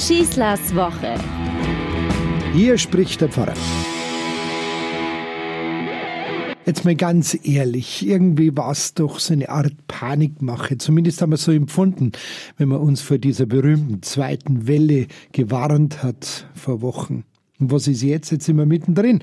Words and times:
Schießlers 0.00 0.74
Woche. 0.74 1.14
Hier 2.54 2.78
spricht 2.78 3.20
der 3.20 3.28
Pfarrer. 3.28 3.52
Jetzt 6.64 6.86
mal 6.86 6.96
ganz 6.96 7.38
ehrlich, 7.44 8.06
irgendwie 8.06 8.56
war 8.56 8.70
es 8.70 8.94
doch 8.94 9.18
so 9.18 9.34
eine 9.34 9.50
Art 9.50 9.74
Panikmache. 9.88 10.78
Zumindest 10.78 11.20
haben 11.20 11.32
wir 11.32 11.36
so 11.36 11.52
empfunden, 11.52 12.12
wenn 12.56 12.70
man 12.70 12.80
uns 12.80 13.02
vor 13.02 13.18
dieser 13.18 13.44
berühmten 13.44 14.02
zweiten 14.02 14.66
Welle 14.66 15.06
gewarnt 15.32 16.02
hat 16.02 16.46
vor 16.54 16.80
Wochen. 16.80 17.24
Und 17.58 17.70
was 17.70 17.86
ist 17.86 18.02
jetzt? 18.02 18.32
Jetzt 18.32 18.46
sind 18.46 18.56
wir 18.56 18.64
mittendrin. 18.64 19.22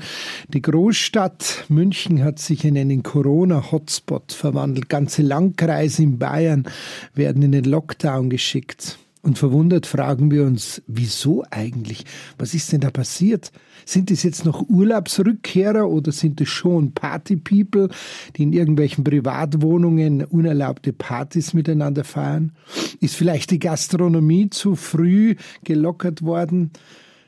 Die 0.49 0.61
Großstadt 0.61 1.65
München 1.69 2.23
hat 2.23 2.37
sich 2.37 2.63
in 2.65 2.77
einen 2.77 3.01
Corona-Hotspot 3.01 4.31
verwandelt. 4.31 4.89
Ganze 4.89 5.23
Landkreise 5.23 6.03
in 6.03 6.19
Bayern 6.19 6.67
werden 7.15 7.41
in 7.41 7.51
den 7.51 7.65
Lockdown 7.65 8.29
geschickt. 8.29 8.99
Und 9.27 9.37
verwundert 9.37 9.85
fragen 9.85 10.31
wir 10.31 10.45
uns, 10.45 10.81
wieso 10.87 11.43
eigentlich? 11.51 12.05
Was 12.37 12.53
ist 12.53 12.71
denn 12.71 12.79
da 12.79 12.91
passiert? 12.91 13.51
Sind 13.83 14.09
es 14.09 14.23
jetzt 14.23 14.45
noch 14.45 14.69
Urlaubsrückkehrer 14.69 15.89
oder 15.89 16.13
sind 16.13 16.39
es 16.39 16.47
schon 16.47 16.93
Party-People, 16.93 17.89
die 18.37 18.43
in 18.43 18.53
irgendwelchen 18.53 19.03
Privatwohnungen 19.03 20.23
unerlaubte 20.23 20.93
Partys 20.93 21.53
miteinander 21.53 22.05
feiern? 22.05 22.53
Ist 23.01 23.15
vielleicht 23.15 23.51
die 23.51 23.59
Gastronomie 23.59 24.49
zu 24.49 24.77
früh 24.77 25.35
gelockert 25.65 26.21
worden? 26.21 26.71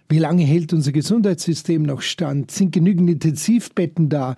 Wie 0.07 0.19
lange 0.19 0.43
hält 0.43 0.71
unser 0.71 0.93
Gesundheitssystem 0.93 1.83
noch 1.83 2.01
stand? 2.01 2.49
Sind 2.49 2.71
genügend 2.71 3.09
Intensivbetten 3.09 4.07
da? 4.07 4.37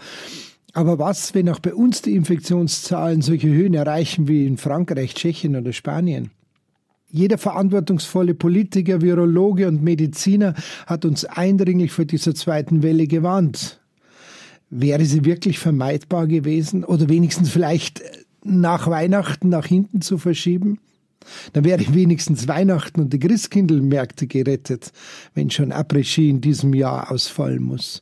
Aber 0.73 0.97
was, 0.97 1.35
wenn 1.35 1.47
auch 1.47 1.59
bei 1.59 1.75
uns 1.75 2.01
die 2.01 2.15
Infektionszahlen 2.15 3.21
solche 3.21 3.49
Höhen 3.49 3.75
erreichen 3.75 4.27
wie 4.27 4.47
in 4.47 4.57
Frankreich, 4.57 5.13
Tschechien 5.13 5.55
oder 5.55 5.73
Spanien? 5.73 6.31
Jeder 7.11 7.37
verantwortungsvolle 7.37 8.33
Politiker, 8.33 9.01
Virologe 9.01 9.67
und 9.67 9.83
Mediziner 9.83 10.53
hat 10.85 11.03
uns 11.03 11.25
eindringlich 11.25 11.91
vor 11.91 12.05
dieser 12.05 12.33
zweiten 12.33 12.83
Welle 12.83 13.05
gewarnt. 13.05 13.81
Wäre 14.69 15.03
sie 15.03 15.25
wirklich 15.25 15.59
vermeidbar 15.59 16.27
gewesen 16.27 16.85
oder 16.85 17.09
wenigstens 17.09 17.49
vielleicht 17.49 18.01
nach 18.43 18.87
Weihnachten 18.87 19.49
nach 19.49 19.65
hinten 19.65 20.01
zu 20.01 20.17
verschieben? 20.17 20.79
Dann 21.53 21.65
wäre 21.65 21.93
wenigstens 21.93 22.47
Weihnachten 22.47 23.01
und 23.01 23.13
die 23.13 23.19
Christkindlmärkte 23.19 24.27
gerettet, 24.27 24.91
wenn 25.35 25.51
schon 25.51 25.71
Après-Ski 25.71 26.29
in 26.29 26.41
diesem 26.41 26.73
Jahr 26.73 27.11
ausfallen 27.11 27.61
muss. 27.61 28.01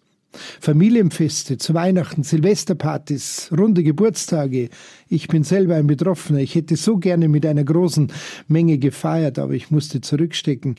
Familienfeste 0.60 1.58
zu 1.58 1.74
Weihnachten, 1.74 2.24
Silvesterpartys, 2.24 3.52
runde 3.58 3.84
Geburtstage. 3.84 4.70
Ich 5.08 5.28
bin 5.28 5.44
selber 5.44 5.76
ein 5.76 5.88
Betroffener. 5.88 6.40
Ich 6.40 6.56
hätte 6.56 6.76
so 6.76 6.98
gerne 6.98 7.28
mit 7.28 7.46
einer 7.46 7.64
großen 7.64 8.12
Menge 8.48 8.78
gefeiert, 8.78 9.40
aber 9.40 9.54
ich 9.54 9.72
musste 9.72 10.02
zurückstecken. 10.02 10.76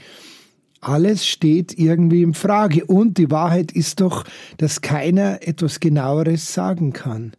Alles 0.81 1.27
steht 1.27 1.79
irgendwie 1.79 2.23
in 2.23 2.35
Frage. 2.35 2.87
Und 2.87 3.19
die 3.19 3.31
Wahrheit 3.31 3.73
ist 3.73 4.01
doch, 4.01 4.25
dass 4.57 4.81
keiner 4.81 5.47
etwas 5.47 5.81
genaueres 5.81 6.55
sagen 6.55 6.93
kann. 6.93 7.33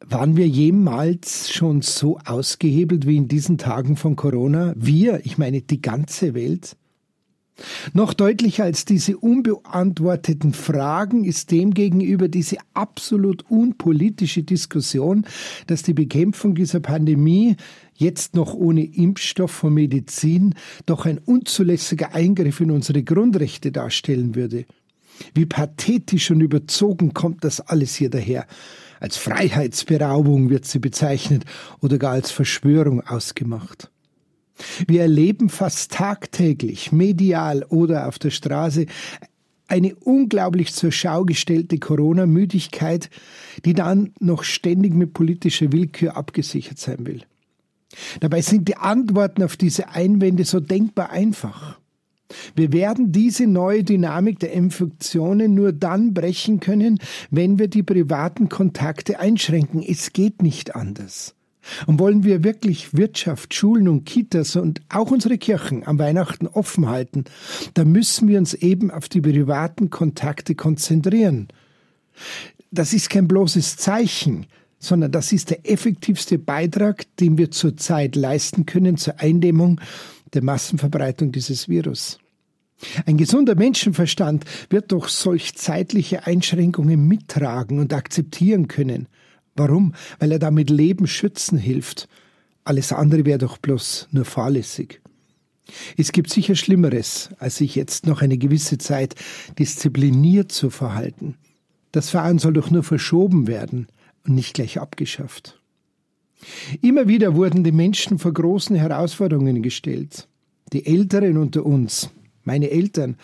Waren 0.00 0.36
wir 0.36 0.46
jemals 0.46 1.50
schon 1.50 1.82
so 1.82 2.18
ausgehebelt 2.24 3.06
wie 3.06 3.16
in 3.16 3.28
diesen 3.28 3.58
Tagen 3.58 3.96
von 3.96 4.14
Corona? 4.16 4.72
Wir, 4.76 5.20
ich 5.24 5.36
meine 5.36 5.62
die 5.62 5.82
ganze 5.82 6.34
Welt? 6.34 6.76
Noch 7.94 8.12
deutlicher 8.12 8.64
als 8.64 8.84
diese 8.84 9.16
unbeantworteten 9.16 10.52
Fragen 10.52 11.24
ist 11.24 11.50
demgegenüber 11.50 12.28
diese 12.28 12.58
absolut 12.74 13.44
unpolitische 13.48 14.42
Diskussion, 14.42 15.24
dass 15.66 15.82
die 15.82 15.94
Bekämpfung 15.94 16.54
dieser 16.54 16.80
Pandemie 16.80 17.56
jetzt 17.94 18.34
noch 18.34 18.52
ohne 18.52 18.84
Impfstoff 18.84 19.64
und 19.64 19.74
Medizin 19.74 20.54
doch 20.84 21.06
ein 21.06 21.18
unzulässiger 21.18 22.14
Eingriff 22.14 22.60
in 22.60 22.70
unsere 22.70 23.02
Grundrechte 23.02 23.72
darstellen 23.72 24.34
würde. 24.34 24.66
Wie 25.34 25.46
pathetisch 25.46 26.30
und 26.30 26.42
überzogen 26.42 27.14
kommt 27.14 27.42
das 27.42 27.60
alles 27.60 27.94
hier 27.94 28.10
daher. 28.10 28.46
Als 29.00 29.16
Freiheitsberaubung 29.16 30.50
wird 30.50 30.66
sie 30.66 30.78
bezeichnet 30.78 31.44
oder 31.80 31.96
gar 31.96 32.12
als 32.12 32.30
Verschwörung 32.30 33.00
ausgemacht. 33.00 33.90
Wir 34.86 35.02
erleben 35.02 35.48
fast 35.48 35.92
tagtäglich, 35.92 36.92
medial 36.92 37.64
oder 37.64 38.08
auf 38.08 38.18
der 38.18 38.30
Straße, 38.30 38.86
eine 39.68 39.94
unglaublich 39.96 40.72
zur 40.72 40.92
Schau 40.92 41.24
gestellte 41.24 41.78
Corona-Müdigkeit, 41.78 43.10
die 43.64 43.74
dann 43.74 44.12
noch 44.20 44.44
ständig 44.44 44.94
mit 44.94 45.12
politischer 45.12 45.72
Willkür 45.72 46.16
abgesichert 46.16 46.78
sein 46.78 47.06
will. 47.06 47.22
Dabei 48.20 48.42
sind 48.42 48.68
die 48.68 48.76
Antworten 48.76 49.42
auf 49.42 49.56
diese 49.56 49.88
Einwände 49.90 50.44
so 50.44 50.60
denkbar 50.60 51.10
einfach. 51.10 51.78
Wir 52.54 52.72
werden 52.72 53.12
diese 53.12 53.46
neue 53.46 53.84
Dynamik 53.84 54.40
der 54.40 54.52
Infektionen 54.52 55.54
nur 55.54 55.72
dann 55.72 56.12
brechen 56.12 56.58
können, 56.60 56.98
wenn 57.30 57.58
wir 57.58 57.68
die 57.68 57.84
privaten 57.84 58.48
Kontakte 58.48 59.20
einschränken. 59.20 59.82
Es 59.82 60.12
geht 60.12 60.42
nicht 60.42 60.74
anders. 60.74 61.35
Und 61.86 61.98
wollen 61.98 62.24
wir 62.24 62.44
wirklich 62.44 62.94
Wirtschaft, 62.94 63.54
Schulen 63.54 63.88
und 63.88 64.04
Kitas 64.04 64.56
und 64.56 64.80
auch 64.88 65.10
unsere 65.10 65.38
Kirchen 65.38 65.86
am 65.86 65.98
Weihnachten 65.98 66.46
offen 66.46 66.88
halten, 66.88 67.24
dann 67.74 67.90
müssen 67.92 68.28
wir 68.28 68.38
uns 68.38 68.54
eben 68.54 68.90
auf 68.90 69.08
die 69.08 69.20
privaten 69.20 69.90
Kontakte 69.90 70.54
konzentrieren. 70.54 71.48
Das 72.70 72.92
ist 72.92 73.10
kein 73.10 73.28
bloßes 73.28 73.76
Zeichen, 73.76 74.46
sondern 74.78 75.12
das 75.12 75.32
ist 75.32 75.50
der 75.50 75.70
effektivste 75.70 76.38
Beitrag, 76.38 77.04
den 77.16 77.38
wir 77.38 77.50
zurzeit 77.50 78.16
leisten 78.16 78.66
können 78.66 78.96
zur 78.96 79.20
Eindämmung 79.20 79.80
der 80.34 80.42
Massenverbreitung 80.42 81.32
dieses 81.32 81.68
Virus. 81.68 82.18
Ein 83.06 83.16
gesunder 83.16 83.54
Menschenverstand 83.54 84.44
wird 84.68 84.92
doch 84.92 85.08
solch 85.08 85.54
zeitliche 85.54 86.26
Einschränkungen 86.26 87.08
mittragen 87.08 87.78
und 87.78 87.94
akzeptieren 87.94 88.68
können. 88.68 89.08
Warum? 89.56 89.94
Weil 90.18 90.32
er 90.32 90.38
damit 90.38 90.70
Leben 90.70 91.06
schützen 91.06 91.58
hilft. 91.58 92.08
Alles 92.64 92.92
andere 92.92 93.24
wäre 93.24 93.38
doch 93.38 93.58
bloß 93.58 94.08
nur 94.12 94.24
fahrlässig. 94.24 95.00
Es 95.96 96.12
gibt 96.12 96.30
sicher 96.30 96.54
Schlimmeres, 96.54 97.30
als 97.38 97.56
sich 97.56 97.74
jetzt 97.74 98.06
noch 98.06 98.22
eine 98.22 98.38
gewisse 98.38 98.78
Zeit 98.78 99.14
diszipliniert 99.58 100.52
zu 100.52 100.70
verhalten. 100.70 101.36
Das 101.92 102.10
Fahren 102.10 102.38
soll 102.38 102.52
doch 102.52 102.70
nur 102.70 102.82
verschoben 102.82 103.46
werden 103.46 103.88
und 104.26 104.34
nicht 104.34 104.54
gleich 104.54 104.78
abgeschafft. 104.78 105.60
Immer 106.82 107.08
wieder 107.08 107.34
wurden 107.34 107.64
die 107.64 107.72
Menschen 107.72 108.18
vor 108.18 108.32
großen 108.32 108.76
Herausforderungen 108.76 109.62
gestellt. 109.62 110.28
Die 110.72 110.86
Älteren 110.86 111.38
unter 111.38 111.64
uns, 111.64 112.10
meine 112.46 112.70
Eltern, 112.70 113.16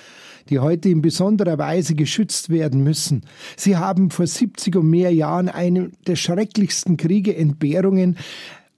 die 0.48 0.58
heute 0.58 0.88
in 0.88 1.02
besonderer 1.02 1.58
Weise 1.58 1.94
geschützt 1.94 2.50
werden 2.50 2.82
müssen. 2.82 3.22
Sie 3.56 3.76
haben 3.76 4.10
vor 4.10 4.26
70 4.26 4.76
und 4.76 4.90
mehr 4.90 5.12
Jahren 5.12 5.48
einen 5.48 5.92
der 6.06 6.16
schrecklichsten 6.16 6.96
Kriege, 6.96 7.36
Entbehrungen 7.36 8.16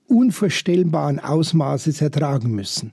unvorstellbaren 0.06 1.18
Ausmaßes 1.18 2.00
ertragen 2.00 2.52
müssen. 2.52 2.92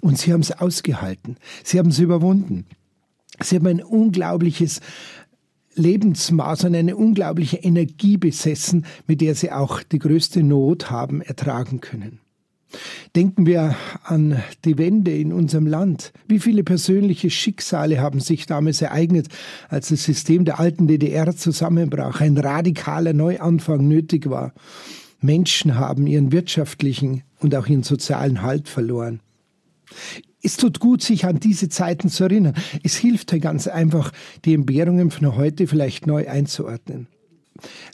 Und 0.00 0.18
sie 0.18 0.32
haben 0.32 0.42
es 0.42 0.52
ausgehalten. 0.52 1.36
Sie 1.64 1.78
haben 1.78 1.90
es 1.90 1.98
überwunden. 1.98 2.66
Sie 3.40 3.56
haben 3.56 3.66
ein 3.66 3.82
unglaubliches 3.82 4.80
Lebensmaß 5.74 6.64
und 6.64 6.74
eine 6.74 6.96
unglaubliche 6.96 7.56
Energie 7.56 8.18
besessen, 8.18 8.84
mit 9.06 9.20
der 9.20 9.34
sie 9.34 9.50
auch 9.50 9.82
die 9.82 9.98
größte 9.98 10.42
Not 10.42 10.90
haben 10.90 11.22
ertragen 11.22 11.80
können. 11.80 12.20
Denken 13.14 13.44
wir 13.44 13.76
an 14.04 14.42
die 14.64 14.78
Wende 14.78 15.14
in 15.14 15.34
unserem 15.34 15.66
Land. 15.66 16.12
Wie 16.28 16.38
viele 16.38 16.64
persönliche 16.64 17.28
Schicksale 17.28 18.00
haben 18.00 18.20
sich 18.20 18.46
damals 18.46 18.80
ereignet, 18.80 19.28
als 19.68 19.90
das 19.90 20.04
System 20.04 20.46
der 20.46 20.58
alten 20.58 20.86
DDR 20.86 21.36
zusammenbrach, 21.36 22.22
ein 22.22 22.38
radikaler 22.38 23.12
Neuanfang 23.12 23.86
nötig 23.86 24.30
war. 24.30 24.54
Menschen 25.20 25.76
haben 25.76 26.06
ihren 26.06 26.32
wirtschaftlichen 26.32 27.22
und 27.38 27.54
auch 27.54 27.66
ihren 27.66 27.82
sozialen 27.82 28.40
Halt 28.40 28.68
verloren. 28.68 29.20
Es 30.42 30.56
tut 30.56 30.80
gut, 30.80 31.02
sich 31.02 31.26
an 31.26 31.38
diese 31.38 31.68
Zeiten 31.68 32.08
zu 32.08 32.24
erinnern. 32.24 32.54
Es 32.82 32.96
hilft 32.96 33.38
ganz 33.42 33.68
einfach, 33.68 34.10
die 34.46 34.54
Entbehrungen 34.54 35.10
von 35.10 35.36
heute 35.36 35.66
vielleicht 35.66 36.06
neu 36.06 36.28
einzuordnen. 36.28 37.08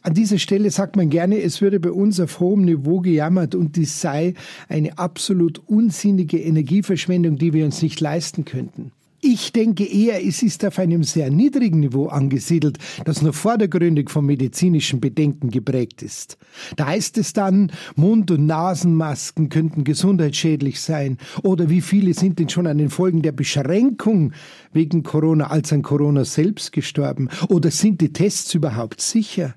An 0.02 0.14
dieser 0.14 0.38
Stelle 0.38 0.70
sagt 0.70 0.96
man 0.96 1.10
gerne, 1.10 1.40
es 1.40 1.60
würde 1.60 1.80
bei 1.80 1.90
uns 1.90 2.20
auf 2.20 2.40
hohem 2.40 2.64
Niveau 2.64 3.00
gejammert 3.00 3.54
und 3.54 3.76
dies 3.76 4.00
sei 4.00 4.34
eine 4.68 4.98
absolut 4.98 5.58
unsinnige 5.66 6.38
Energieverschwendung, 6.38 7.36
die 7.36 7.52
wir 7.52 7.64
uns 7.64 7.82
nicht 7.82 8.00
leisten 8.00 8.44
könnten. 8.44 8.92
Ich 9.20 9.52
denke 9.52 9.84
eher, 9.84 10.24
es 10.24 10.44
ist 10.44 10.64
auf 10.64 10.78
einem 10.78 11.02
sehr 11.02 11.28
niedrigen 11.28 11.80
Niveau 11.80 12.06
angesiedelt, 12.06 12.78
das 13.04 13.20
nur 13.20 13.32
vordergründig 13.32 14.10
vom 14.10 14.26
medizinischen 14.26 15.00
Bedenken 15.00 15.50
geprägt 15.50 16.02
ist. 16.02 16.38
Da 16.76 16.86
heißt 16.86 17.18
es 17.18 17.32
dann, 17.32 17.72
Mund- 17.96 18.30
und 18.30 18.46
Nasenmasken 18.46 19.48
könnten 19.48 19.82
gesundheitsschädlich 19.82 20.80
sein 20.80 21.18
oder 21.42 21.68
wie 21.68 21.80
viele 21.80 22.14
sind 22.14 22.38
denn 22.38 22.48
schon 22.48 22.68
an 22.68 22.78
den 22.78 22.90
Folgen 22.90 23.22
der 23.22 23.32
Beschränkung 23.32 24.32
wegen 24.72 25.02
Corona 25.02 25.48
als 25.48 25.72
an 25.72 25.82
Corona 25.82 26.24
selbst 26.24 26.70
gestorben 26.70 27.28
oder 27.48 27.72
sind 27.72 28.00
die 28.00 28.12
Tests 28.12 28.54
überhaupt 28.54 29.00
sicher? 29.00 29.54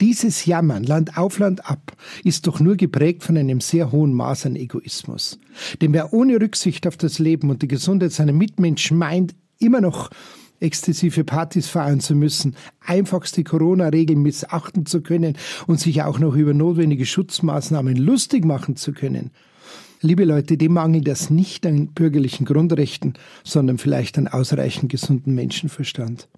Dieses 0.00 0.46
Jammern 0.46 0.84
Land 0.84 1.16
auf 1.16 1.38
Land 1.38 1.68
ab 1.68 1.96
ist 2.24 2.46
doch 2.46 2.60
nur 2.60 2.76
geprägt 2.76 3.22
von 3.22 3.36
einem 3.36 3.60
sehr 3.60 3.92
hohen 3.92 4.12
Maß 4.12 4.46
an 4.46 4.56
Egoismus. 4.56 5.38
Denn 5.80 5.92
wer 5.92 6.12
ohne 6.12 6.40
Rücksicht 6.40 6.86
auf 6.86 6.96
das 6.96 7.18
Leben 7.18 7.50
und 7.50 7.62
die 7.62 7.68
Gesundheit 7.68 8.12
seiner 8.12 8.32
Mitmenschen 8.32 8.98
meint, 8.98 9.34
immer 9.58 9.80
noch 9.80 10.10
exzessive 10.60 11.24
Partys 11.24 11.68
feiern 11.68 12.00
zu 12.00 12.14
müssen, 12.14 12.54
einfachste 12.80 13.44
Corona-Regeln 13.44 14.22
missachten 14.22 14.86
zu 14.86 15.00
können 15.00 15.36
und 15.66 15.80
sich 15.80 16.02
auch 16.02 16.18
noch 16.18 16.34
über 16.34 16.54
notwendige 16.54 17.06
Schutzmaßnahmen 17.06 17.96
lustig 17.96 18.44
machen 18.44 18.76
zu 18.76 18.92
können. 18.92 19.30
Liebe 20.02 20.24
Leute, 20.24 20.56
dem 20.56 20.72
mangelt 20.72 21.06
das 21.06 21.28
nicht 21.28 21.66
an 21.66 21.88
bürgerlichen 21.88 22.46
Grundrechten, 22.46 23.14
sondern 23.44 23.76
vielleicht 23.76 24.16
an 24.16 24.28
ausreichend 24.28 24.90
gesunden 24.90 25.34
Menschenverstand. 25.34 26.28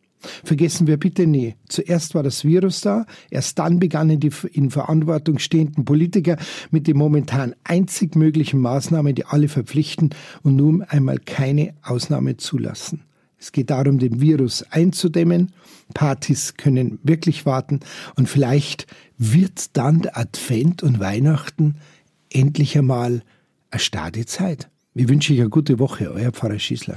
Vergessen 0.45 0.87
wir 0.87 0.97
bitte 0.97 1.27
nie. 1.27 1.55
Zuerst 1.69 2.15
war 2.15 2.23
das 2.23 2.45
Virus 2.45 2.81
da, 2.81 3.07
erst 3.31 3.59
dann 3.59 3.79
begannen 3.79 4.21
die 4.21 4.31
in 4.53 4.71
Verantwortung 4.71 5.39
stehenden 5.39 5.85
Politiker 5.85 6.37
mit 6.71 6.87
den 6.87 6.97
momentan 6.97 7.55
einzig 7.65 8.17
möglichen 8.17 8.61
Maßnahmen, 8.61 9.15
die 9.15 9.25
alle 9.25 9.49
verpflichten 9.49 10.11
und 10.43 10.57
nun 10.57 10.83
einmal 10.83 11.19
keine 11.19 11.75
Ausnahme 11.83 12.37
zulassen. 12.37 13.05
Es 13.39 13.51
geht 13.51 13.71
darum, 13.71 13.99
den 13.99 14.21
Virus 14.21 14.65
einzudämmen. 14.71 15.51
Partys 15.95 16.57
können 16.57 17.01
wirklich 17.03 17.45
warten 17.45 17.81
und 18.15 18.29
vielleicht 18.29 18.87
wird 19.19 19.77
dann 19.77 20.07
Advent 20.13 20.83
und 20.85 21.01
Weihnachten 21.01 21.75
endlich 22.31 22.79
einmal 22.79 23.23
eine 23.71 23.81
starke 23.81 24.27
Zeit. 24.27 24.69
Ich 24.95 25.09
wünsche 25.09 25.33
euch 25.33 25.41
eine 25.41 25.51
gute 25.51 25.79
Woche, 25.79 26.13
euer 26.13 26.31
Pfarrer 26.31 26.59
Schießler. 26.59 26.97